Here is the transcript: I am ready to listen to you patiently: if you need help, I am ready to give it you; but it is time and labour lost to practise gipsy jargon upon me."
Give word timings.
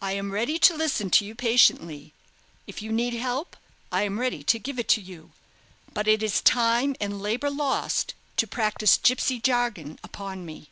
I 0.00 0.12
am 0.12 0.32
ready 0.32 0.58
to 0.58 0.76
listen 0.76 1.08
to 1.12 1.24
you 1.24 1.34
patiently: 1.34 2.12
if 2.66 2.82
you 2.82 2.92
need 2.92 3.14
help, 3.14 3.56
I 3.90 4.02
am 4.02 4.20
ready 4.20 4.42
to 4.42 4.58
give 4.58 4.78
it 4.78 4.94
you; 4.98 5.30
but 5.94 6.06
it 6.06 6.22
is 6.22 6.42
time 6.42 6.94
and 7.00 7.22
labour 7.22 7.48
lost 7.48 8.12
to 8.36 8.46
practise 8.46 8.98
gipsy 8.98 9.40
jargon 9.40 9.98
upon 10.04 10.44
me." 10.44 10.68